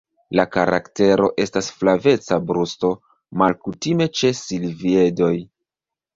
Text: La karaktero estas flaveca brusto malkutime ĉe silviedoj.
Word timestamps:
La 0.37 0.43
karaktero 0.53 1.27
estas 1.43 1.69
flaveca 1.81 2.39
brusto 2.47 2.91
malkutime 3.43 4.09
ĉe 4.23 4.35
silviedoj. 4.43 5.33